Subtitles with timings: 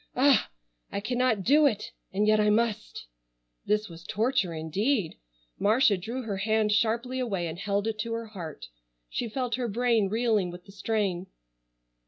[0.15, 0.49] Ah!
[0.91, 3.05] I cannot do it, and yet I must."
[3.67, 5.13] This was torture indeed!
[5.59, 8.65] Marcia drew her hand sharply away and held it to her heart.
[9.11, 11.27] She felt her brain reeling with the strain.